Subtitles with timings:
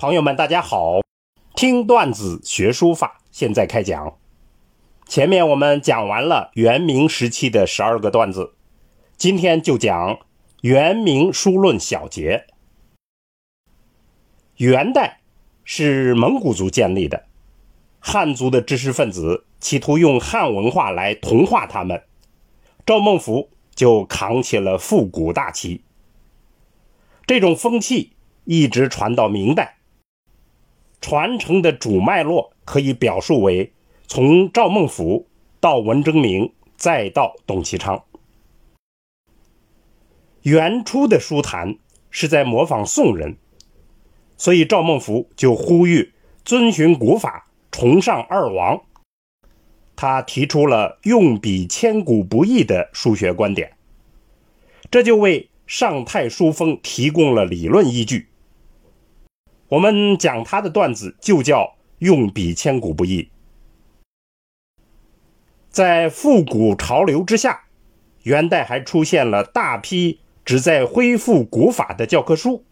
[0.00, 1.00] 朋友们，大家好！
[1.56, 4.16] 听段子学书法，现在开讲。
[5.08, 8.54] 前面我们讲完了元明时期的十二个段子，
[9.16, 10.20] 今天就讲
[10.60, 12.46] 元明书论小节。
[14.58, 15.18] 元代
[15.64, 17.24] 是蒙古族建立的，
[17.98, 22.04] 汉族的知识分子企图用汉文化来同化他们，
[22.86, 25.82] 赵孟頫就扛起了复古大旗。
[27.26, 28.12] 这种风气
[28.44, 29.77] 一直传到明代。
[31.00, 33.72] 传承的主脉络可以表述为：
[34.06, 35.24] 从赵孟頫
[35.60, 38.04] 到文征明，再到董其昌。
[40.42, 41.76] 元初的书坛
[42.10, 43.36] 是在模仿宋人，
[44.36, 46.12] 所以赵孟頫就呼吁
[46.44, 48.82] 遵循古法，崇尚二王。
[49.94, 53.72] 他提出了用笔千古不易的数学观点，
[54.90, 58.28] 这就为上太书风提供了理论依据。
[59.68, 63.28] 我们讲他的段子就叫用笔千古不易。
[65.68, 67.64] 在复古潮流之下，
[68.22, 72.64] 元代还出现了大批旨在恢复古法的教科书，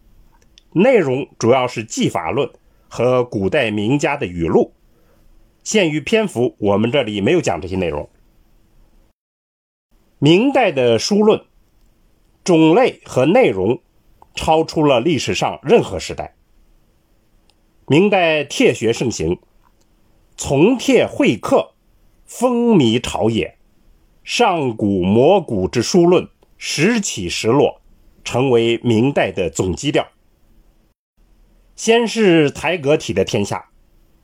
[0.73, 2.49] 内容主要是技法论
[2.89, 4.73] 和古代名家的语录。
[5.63, 8.09] 限于篇幅，我们这里没有讲这些内容。
[10.17, 11.45] 明代的书论
[12.43, 13.79] 种类和内容
[14.33, 16.33] 超出了历史上任何时代。
[17.89, 19.39] 明代帖学盛行，
[20.35, 21.71] 从帖会客，
[22.25, 23.57] 风靡朝野，
[24.25, 27.79] 上古摹古之书论，时起时落，
[28.25, 30.05] 成为明代的总基调。
[31.77, 33.69] 先是台阁体的天下，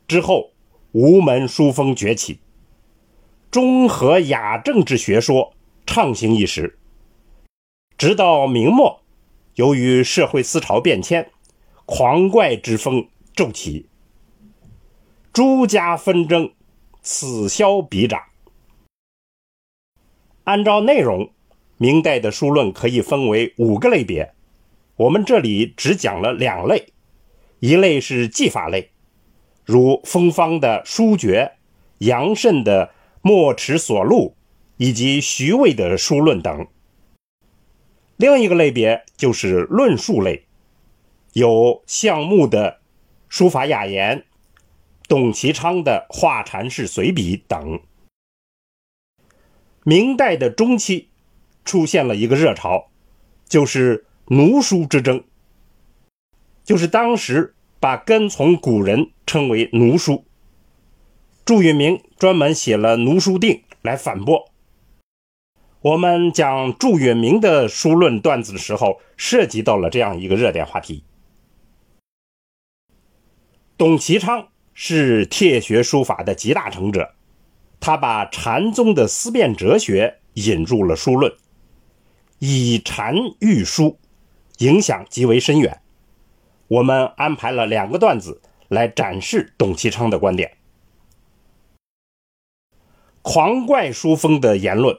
[0.10, 0.52] 之后
[0.92, 2.40] 吴门书风崛起，
[3.50, 5.54] 中和雅正之学说
[5.86, 6.78] 畅行一时。
[7.98, 9.00] 直到明末，
[9.56, 11.32] 由于社会思潮变迁，
[11.86, 13.08] 狂怪之风。
[13.36, 13.88] 骤起，
[15.32, 16.54] 诸家纷争，
[17.02, 18.22] 此消彼长。
[20.44, 21.32] 按照内容，
[21.78, 24.36] 明代的书论可以分为五个类别，
[24.98, 26.94] 我们这里只讲了两类，
[27.60, 28.92] 一类是技法类，
[29.66, 31.54] 如风方的书诀、
[31.98, 32.92] 杨慎的
[33.24, 34.36] 墨池所录
[34.78, 36.68] 以及徐渭的书论等；
[38.18, 40.46] 另一个类别就是论述类，
[41.32, 42.83] 有项目的。
[43.36, 44.26] 书法雅言，
[45.08, 47.82] 董其昌的画禅式随笔等。
[49.84, 51.10] 明代的中期
[51.66, 52.92] 出现了一个热潮，
[53.50, 55.24] 就是奴书之争，
[56.64, 60.26] 就是当时把跟从古人称为奴书。
[61.44, 64.52] 祝允明专门写了《奴书定》来反驳。
[65.82, 71.04] 我们讲祝允明的书论段子的时候，涉及到了这样一个热点话题。
[73.76, 77.14] 董其昌是帖学书法的集大成者，
[77.80, 81.34] 他把禅宗的思辨哲学引入了书论，
[82.38, 83.98] 以禅喻书，
[84.60, 85.82] 影响极为深远。
[86.68, 90.58] 我们安排了两个段子来展示董其昌的观点。
[93.24, 94.98] 狂怪书风的言论，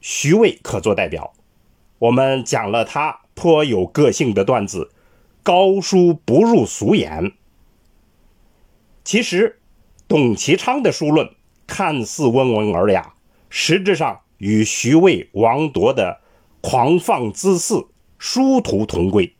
[0.00, 1.32] 徐渭可做代表。
[1.98, 4.90] 我们讲了他颇有个性的段子：
[5.42, 7.32] 高书不入俗眼。
[9.10, 9.58] 其实，
[10.06, 11.34] 董其昌的书论
[11.66, 13.14] 看似温文尔雅，
[13.48, 16.20] 实质上与徐渭、王铎的
[16.60, 17.88] 狂放恣肆
[18.18, 19.34] 殊途同归。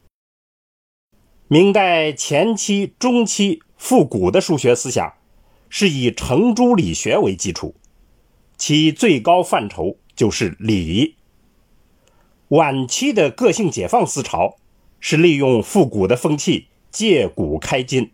[1.46, 5.14] 明代前期、中期复古的数学思想
[5.68, 7.76] 是以程朱理学为基础，
[8.56, 11.14] 其最高范畴就是理。
[12.48, 14.56] 晚期的个性解放思潮
[14.98, 18.10] 是利用复古的风气，借古开今。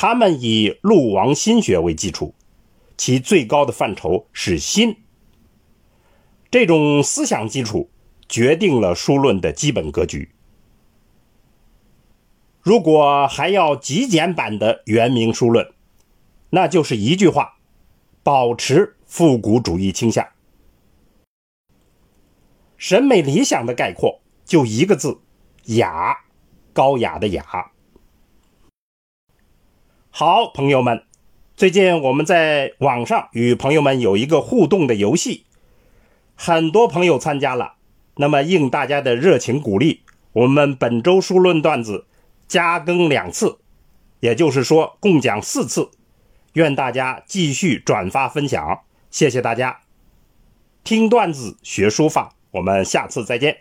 [0.00, 2.32] 他们以陆王心学为基础，
[2.96, 4.98] 其最高的范畴是心。
[6.52, 7.90] 这种思想基础
[8.28, 10.30] 决定了书论的基本格局。
[12.60, 15.68] 如果还要极简版的元明书论，
[16.50, 17.58] 那就是一句话：
[18.22, 20.24] 保持复古主义倾向。
[22.76, 25.18] 审美理想的概括就一个字：
[25.64, 26.16] 雅，
[26.72, 27.72] 高雅的雅。
[30.20, 31.04] 好，朋友们，
[31.56, 35.44] 最近我们在网上与朋友们有一个互动的游戏，
[36.34, 37.74] 很多朋友参加了。
[38.16, 42.08] 那么应大家的热情鼓励，我们本周书论段子
[42.48, 43.58] 加更两次，
[44.18, 45.88] 也就是说共讲四次。
[46.54, 48.80] 愿大家继续转发分享，
[49.12, 49.82] 谢谢大家。
[50.82, 53.60] 听段子学书法，我们下次再见。